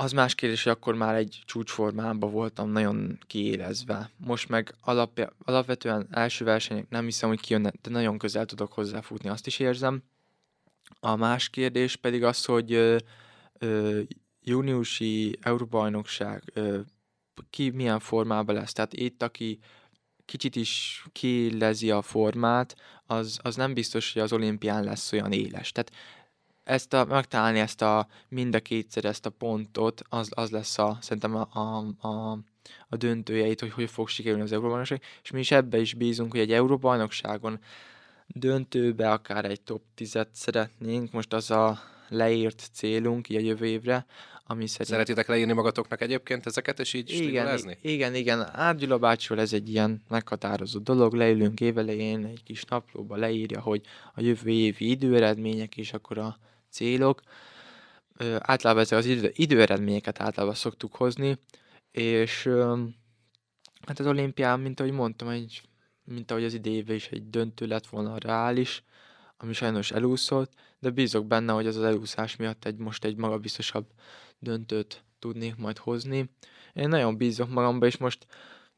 az 0.00 0.12
más 0.12 0.34
kérdés, 0.34 0.62
hogy 0.62 0.72
akkor 0.72 0.94
már 0.94 1.14
egy 1.14 1.42
csúcsformában 1.44 2.30
voltam 2.30 2.70
nagyon 2.70 3.18
kiélezve. 3.26 4.10
Most 4.16 4.48
meg 4.48 4.74
alapja, 4.80 5.32
alapvetően 5.44 6.06
első 6.10 6.44
versenyek 6.44 6.88
nem 6.88 7.04
hiszem, 7.04 7.28
hogy 7.28 7.40
kijönne, 7.40 7.72
de 7.82 7.90
nagyon 7.90 8.18
közel 8.18 8.46
tudok 8.46 8.72
hozzáfutni, 8.72 9.28
azt 9.28 9.46
is 9.46 9.58
érzem. 9.58 10.02
A 11.00 11.16
más 11.16 11.48
kérdés 11.48 11.96
pedig 11.96 12.24
az, 12.24 12.44
hogy 12.44 12.72
ö, 12.72 12.96
ö, 13.58 14.00
júniusi 14.42 15.38
Euróbajnokság 15.40 16.42
ö, 16.54 16.78
ki 17.50 17.70
milyen 17.70 17.98
formában 17.98 18.54
lesz. 18.54 18.72
Tehát 18.72 18.92
itt, 18.92 19.22
aki 19.22 19.58
kicsit 20.24 20.56
is 20.56 21.04
kilezi 21.12 21.90
a 21.90 22.02
formát, 22.02 22.76
az, 23.06 23.38
az 23.42 23.56
nem 23.56 23.74
biztos, 23.74 24.12
hogy 24.12 24.22
az 24.22 24.32
olimpián 24.32 24.84
lesz 24.84 25.12
olyan 25.12 25.32
éles. 25.32 25.72
Tehát 25.72 25.92
ezt 26.70 26.92
a, 26.92 27.04
megtalálni 27.04 27.58
ezt 27.58 27.82
a 27.82 28.08
mind 28.28 28.54
a 28.54 28.60
kétszer 28.60 29.04
ezt 29.04 29.26
a 29.26 29.30
pontot, 29.30 30.02
az, 30.08 30.28
az 30.30 30.50
lesz 30.50 30.78
a, 30.78 30.98
szerintem 31.00 31.34
a, 31.34 31.48
a, 31.52 31.84
a, 32.08 32.38
a 32.88 32.96
döntőjeit, 32.96 33.60
hogy 33.60 33.72
hogy 33.72 33.90
fog 33.90 34.08
sikerülni 34.08 34.42
az 34.42 34.52
Európa-bajnokság, 34.52 35.02
és 35.22 35.30
mi 35.30 35.40
is 35.40 35.50
ebbe 35.50 35.78
is 35.78 35.94
bízunk, 35.94 36.30
hogy 36.30 36.40
egy 36.40 36.52
Európa-bajnokságon 36.52 37.60
döntőbe 38.26 39.10
akár 39.10 39.44
egy 39.44 39.60
top 39.60 39.82
10-et 39.96 40.26
szeretnénk, 40.32 41.12
most 41.12 41.32
az 41.32 41.50
a 41.50 41.78
leírt 42.08 42.68
célunk 42.72 43.28
így 43.28 43.36
a 43.36 43.40
jövő 43.40 43.66
évre, 43.66 44.06
ami 44.46 44.66
szerint... 44.66 44.88
Szeretitek 44.88 45.28
leírni 45.28 45.52
magatoknak 45.52 46.00
egyébként 46.00 46.46
ezeket, 46.46 46.80
és 46.80 46.92
így 46.92 47.10
igen, 47.10 47.60
igen, 47.80 48.14
igen. 48.14 48.48
Árgyula 48.52 48.98
bácsival 48.98 49.42
ez 49.42 49.52
egy 49.52 49.68
ilyen 49.68 50.02
meghatározó 50.08 50.78
dolog. 50.78 51.14
Leülünk 51.14 51.60
évelején 51.60 52.24
egy 52.24 52.42
kis 52.42 52.64
naplóba, 52.64 53.16
leírja, 53.16 53.60
hogy 53.60 53.80
a 54.14 54.20
jövő 54.20 54.50
évi 54.50 54.90
időeredmények 54.90 55.76
és 55.76 55.92
akkor 55.92 56.18
a 56.18 56.38
célok. 56.70 57.20
Ö, 58.16 58.36
általában 58.38 58.82
ezek 58.82 58.98
az 58.98 59.06
idő, 59.06 59.30
időeredményeket 59.34 60.20
általában 60.20 60.54
szoktuk 60.54 60.94
hozni, 60.94 61.38
és 61.90 62.46
ö, 62.46 62.84
hát 63.86 63.98
az 63.98 64.06
olimpián, 64.06 64.60
mint 64.60 64.80
ahogy 64.80 64.92
mondtam, 64.92 65.28
egy, 65.28 65.62
mint 66.04 66.30
ahogy 66.30 66.44
az 66.44 66.54
idéve 66.54 66.94
is 66.94 67.08
egy 67.08 67.30
döntő 67.30 67.66
lett 67.66 67.86
volna 67.86 68.18
reális, 68.18 68.84
ami 69.36 69.52
sajnos 69.52 69.90
elúszott, 69.90 70.52
de 70.78 70.90
bízok 70.90 71.26
benne, 71.26 71.52
hogy 71.52 71.66
az 71.66 71.76
az 71.76 71.82
elúszás 71.82 72.36
miatt 72.36 72.64
egy 72.64 72.76
most 72.76 73.04
egy 73.04 73.16
magabiztosabb 73.16 73.86
döntőt 74.38 75.04
tudnék 75.18 75.56
majd 75.56 75.78
hozni. 75.78 76.30
Én 76.72 76.88
nagyon 76.88 77.16
bízok 77.16 77.48
magamba, 77.48 77.86
és 77.86 77.96
most 77.96 78.26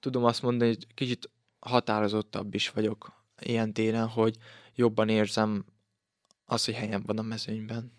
tudom 0.01 0.25
azt 0.25 0.43
mondani, 0.43 0.71
hogy 0.71 0.95
kicsit 0.95 1.31
határozottabb 1.59 2.55
is 2.55 2.71
vagyok 2.71 3.25
ilyen 3.41 3.73
téren, 3.73 4.09
hogy 4.09 4.37
jobban 4.75 5.09
érzem 5.09 5.65
azt, 6.53 6.65
hogy 6.65 6.75
helyen 6.75 7.03
van 7.07 7.19
a 7.19 7.23
mezőnyben. 7.23 7.93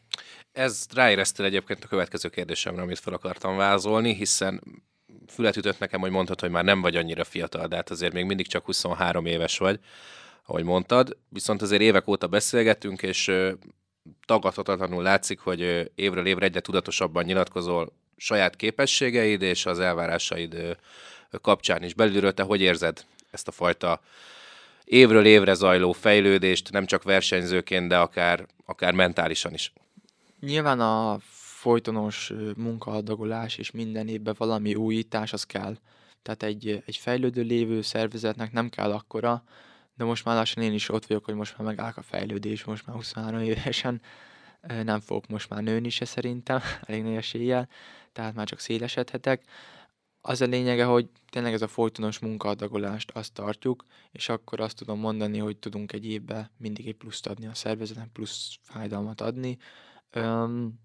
Ez 0.52 0.86
ráéreztél 0.94 1.46
egyébként 1.46 1.84
a 1.84 1.88
következő 1.88 2.30
kérdésemre, 2.30 2.82
amit 2.82 3.00
fel 3.00 3.14
akartam 3.14 3.58
vázolni, 3.58 4.14
hiszen 4.14 4.62
fület 5.28 5.58
ütött 5.58 5.80
nekem, 5.80 6.00
hogy 6.00 6.12
mondtad, 6.12 6.40
hogy 6.40 6.50
már 6.50 6.64
nem 6.64 6.82
vagy 6.82 6.96
annyira 6.96 7.24
fiatal, 7.24 7.68
de 7.68 7.76
hát 7.76 7.90
azért 7.90 8.14
még 8.14 8.26
mindig 8.26 8.48
csak 8.48 8.66
23 8.66 9.26
éves 9.26 9.58
vagy, 9.58 9.80
ahogy 10.46 10.64
mondtad. 10.64 11.18
Viszont 11.30 11.62
azért 11.62 11.82
évek 11.82 12.08
óta 12.08 12.28
beszélgetünk, 12.28 13.02
és 13.02 13.32
tagadhatatlanul 14.26 15.04
látszik, 15.04 15.40
hogy 15.40 15.92
évről 15.96 16.26
évre 16.26 16.46
egyre 16.46 16.60
tudatosabban 16.60 17.24
nyilatkozol 17.24 17.94
saját 18.18 18.56
képességeid 18.56 19.42
és 19.42 19.66
az 19.66 19.80
elvárásaid 19.80 20.78
kapcsán 21.42 21.84
is. 21.84 21.94
Belülről 21.94 22.34
te 22.34 22.44
hogy 22.44 22.62
érzed 22.62 23.06
ezt 23.32 23.48
a 23.48 23.52
fajta 23.52 24.02
évről 24.94 25.26
évre 25.26 25.54
zajló 25.54 25.92
fejlődést, 25.92 26.72
nem 26.72 26.86
csak 26.86 27.04
versenyzőként, 27.04 27.88
de 27.88 27.98
akár, 27.98 28.46
akár 28.66 28.94
mentálisan 28.94 29.54
is? 29.54 29.74
Nyilván 30.40 30.80
a 30.80 31.18
folytonos 31.60 32.34
munkaadagolás 32.56 33.58
és 33.58 33.72
minden 33.72 34.08
évben 34.08 34.36
valami 34.38 34.76
újítás 34.76 35.34
az 35.34 35.44
kell. 35.44 35.78
Tehát 36.22 36.44
egy, 36.44 36.84
egy 36.86 36.98
fejlődő 36.98 37.42
lévő 37.42 37.82
szervezetnek 37.82 38.52
nem 38.52 38.70
kell 38.70 38.92
akkora, 38.92 39.44
de 39.96 40.04
most 40.04 40.26
már 40.26 40.36
lassan 40.36 40.64
én 40.64 40.74
is 40.74 40.90
ott 40.90 41.06
vagyok, 41.06 41.26
hogy 41.26 41.36
most 41.36 41.58
már 41.58 41.68
megáll 41.68 41.92
a 41.96 42.02
fejlődés, 42.02 42.64
most 42.64 42.86
már 42.86 42.96
23 42.96 43.40
évesen 43.40 44.02
nem 44.84 45.00
fogok 45.00 45.28
most 45.28 45.50
már 45.50 45.64
nőni 45.64 45.90
se 45.90 46.06
szerintem, 46.06 46.60
elég 46.88 47.04
nagy 47.04 47.16
eséllyel, 47.16 47.68
tehát 48.12 48.34
már 48.34 48.48
csak 48.48 48.60
szélesedhetek. 48.60 49.44
Az 50.26 50.42
a 50.42 50.46
lényege, 50.46 50.86
hogy 50.86 51.10
tényleg 51.30 51.54
ez 51.54 51.62
a 51.62 51.68
folytonos 51.68 52.20
munkaadagolást 52.20 53.12
azt 53.12 53.34
tartjuk, 53.34 53.86
és 54.12 54.30
akkor 54.30 54.60
azt 54.60 54.78
tudom 54.78 55.00
mondani, 55.00 55.38
hogy 55.38 55.58
tudunk 55.58 55.92
egy 55.92 56.06
évben 56.06 56.50
mindig 56.58 56.88
egy 56.88 56.96
pluszt 56.96 57.28
adni 57.28 57.48
a 57.48 57.54
szervezetnek, 57.54 58.08
plusz 58.08 58.58
fájdalmat 58.62 59.22
adni. 59.22 59.58
Öm, 60.10 60.80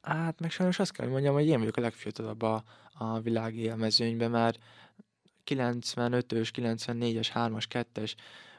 hát 0.00 0.40
meg 0.40 0.50
sajnos 0.50 0.78
azt 0.78 0.92
kell, 0.92 1.04
hogy 1.04 1.14
mondjam, 1.14 1.34
hogy 1.34 1.46
én 1.46 1.58
vagyok 1.58 1.76
a 1.76 1.80
legfiatalabb 1.80 2.42
a, 2.42 2.64
a 2.92 3.20
világi 3.20 3.60
élmezőnyben, 3.60 4.30
mert 4.30 4.58
95-ös, 5.46 6.50
94-es, 6.54 7.30
3-as, 7.34 7.86
2-es, 7.94 8.14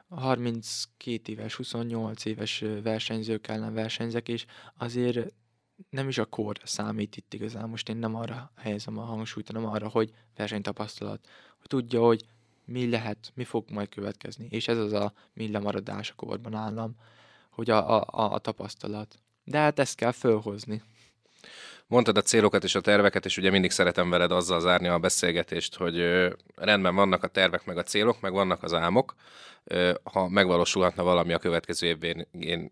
32 0.10 1.32
éves, 1.32 1.56
28 1.56 2.26
éves 2.26 2.64
versenyzők 2.84 3.48
ellen 3.48 3.74
versenyzek, 3.74 4.30
és 4.30 4.46
azért 4.78 5.34
nem 5.90 6.08
is 6.08 6.18
a 6.18 6.26
kor 6.26 6.58
számít 6.64 7.18
itt 7.18 7.34
igazán. 7.34 7.70
Most 7.70 7.90
én 7.90 7.98
nem 7.98 8.16
arra 8.16 8.52
helyezem 8.58 8.98
a 8.98 9.04
hangsúlyt, 9.04 9.48
hanem 9.48 9.66
arra, 9.66 9.88
hogy 9.88 10.14
versenytapasztalat. 10.36 11.28
Hogy 11.58 11.68
tudja, 11.68 12.02
hogy 12.02 12.26
mi 12.66 12.90
lehet, 12.90 13.32
mi 13.36 13.44
fog 13.44 13.70
majd 13.70 13.90
következni. 13.90 14.48
És 14.50 14.68
ez 14.68 14.78
az 14.78 14.94
a 14.94 15.14
mi 15.34 15.52
lemaradás 15.52 16.10
a 16.10 16.16
korban 16.16 16.54
állam, 16.54 16.96
hogy 17.50 17.70
a, 17.70 18.00
a, 18.00 18.34
a 18.34 18.38
tapasztalat. 18.38 19.16
De 19.44 19.58
hát 19.58 19.80
ezt 19.80 19.96
kell 19.96 20.12
fölhozni. 20.12 20.82
Mondtad 21.88 22.18
a 22.18 22.22
célokat 22.22 22.64
és 22.64 22.76
a 22.76 22.82
terveket, 22.82 23.26
és 23.26 23.38
ugye 23.38 23.50
mindig 23.50 23.72
szeretem 23.72 24.10
veled 24.10 24.32
azzal 24.32 24.60
zárni 24.60 24.88
a 24.88 25.00
beszélgetést, 25.00 25.76
hogy 25.76 25.98
rendben 26.56 26.96
vannak 26.96 27.24
a 27.24 27.28
tervek 27.28 27.66
meg 27.66 27.78
a 27.78 27.84
célok, 27.84 28.22
meg 28.22 28.32
vannak 28.32 28.64
az 28.64 28.74
álmok. 28.74 29.16
Ha 30.04 30.28
megvalósulhatna 30.28 31.04
valami 31.04 31.34
a 31.34 31.40
következő 31.40 31.88
évben, 31.88 32.28
én 32.40 32.70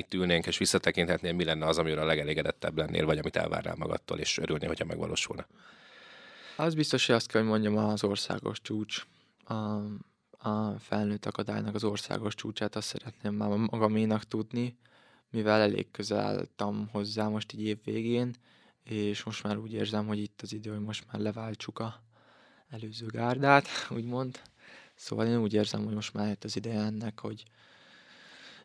itt 0.00 0.14
ülnénk 0.14 0.46
és 0.46 0.58
visszatekinthetnél, 0.58 1.32
mi 1.32 1.44
lenne 1.44 1.66
az, 1.66 1.78
amiről 1.78 1.98
a 1.98 2.04
legelégedettebb 2.04 2.76
lennél, 2.76 3.06
vagy 3.06 3.18
amit 3.18 3.36
elvárnál 3.36 3.74
magadtól, 3.78 4.18
és 4.18 4.38
örülnél, 4.38 4.68
hogyha 4.68 4.84
megvalósulna? 4.84 5.46
Az 6.56 6.74
biztos, 6.74 7.06
hogy 7.06 7.14
azt 7.14 7.26
kell, 7.26 7.40
hogy 7.40 7.50
mondjam, 7.50 7.76
az 7.76 8.04
országos 8.04 8.60
csúcs. 8.60 9.06
A, 9.44 9.54
a 10.48 10.78
felnőtt 10.78 11.26
akadálynak 11.26 11.74
az 11.74 11.84
országos 11.84 12.34
csúcsát 12.34 12.76
azt 12.76 12.88
szeretném 12.88 13.34
már 13.34 13.48
magaménak 13.48 14.24
tudni, 14.24 14.78
mivel 15.30 15.60
elég 15.60 15.90
közel 15.90 16.20
álltam 16.20 16.88
hozzá 16.92 17.28
most 17.28 17.52
így 17.52 17.62
év 17.62 17.78
és 18.84 19.22
most 19.22 19.42
már 19.42 19.56
úgy 19.56 19.72
érzem, 19.72 20.06
hogy 20.06 20.18
itt 20.18 20.40
az 20.42 20.52
idő, 20.52 20.70
hogy 20.70 20.84
most 20.84 21.04
már 21.12 21.20
leváltsuk 21.22 21.78
a 21.78 22.02
előző 22.68 23.06
gárdát, 23.06 23.66
úgymond. 23.96 24.40
Szóval 24.94 25.26
én 25.26 25.40
úgy 25.40 25.54
érzem, 25.54 25.84
hogy 25.84 25.94
most 25.94 26.14
már 26.14 26.28
jött 26.28 26.44
az 26.44 26.56
ideje 26.56 26.80
ennek, 26.80 27.20
hogy 27.20 27.42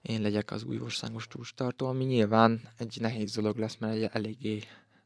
én 0.05 0.21
legyek 0.21 0.51
az 0.51 0.63
új 0.63 0.79
országos 0.79 1.27
túlstartó, 1.27 1.87
ami 1.87 2.03
nyilván 2.03 2.61
egy 2.77 2.97
nehéz 2.99 3.33
dolog 3.33 3.57
lesz, 3.57 3.77
mert 3.77 3.93
egy 3.93 4.09
eléggé 4.11 4.63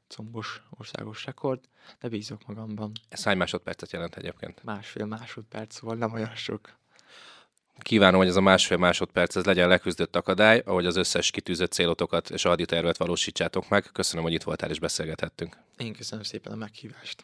combos 0.08 0.62
országos 0.70 1.26
rekord, 1.26 1.60
de 2.00 2.10
bízok 2.10 2.48
magamban. 2.48 2.92
Ez 3.10 3.24
hány 3.24 3.38
másodpercet 3.38 3.92
jelent 3.92 4.16
egyébként? 4.16 4.64
Másfél 4.64 5.06
másodperc, 5.06 5.76
szóval 5.76 5.96
nem 5.96 6.14
olyan 6.14 6.36
sok. 6.36 6.78
Kívánom, 7.80 8.20
hogy 8.20 8.30
ez 8.30 8.36
a 8.36 8.42
másfél 8.42 8.78
másodperc 8.78 9.36
ez 9.36 9.46
legyen 9.46 9.68
leküzdött 9.68 10.16
akadály, 10.16 10.62
ahogy 10.66 10.86
az 10.86 10.96
összes 10.96 11.32
kitűzött 11.32 11.72
célotokat 11.72 12.30
és 12.30 12.46
a 12.46 12.56
tervet 12.56 12.98
valósítsátok 12.98 13.70
meg. 13.70 13.90
Köszönöm, 13.94 14.24
hogy 14.24 14.34
itt 14.34 14.44
voltál 14.44 14.70
és 14.70 14.80
beszélgethettünk. 14.80 15.58
Én 15.78 15.94
köszönöm 15.94 16.24
szépen 16.24 16.52
a 16.52 16.56
meghívást. 16.56 17.24